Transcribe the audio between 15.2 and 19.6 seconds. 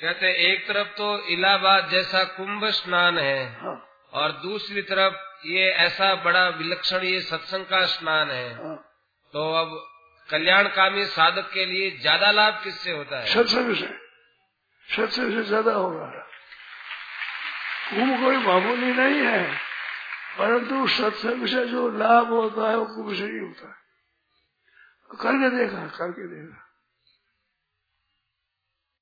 से ज़्यादा होगा। कुंभ कोई मामूली नहीं है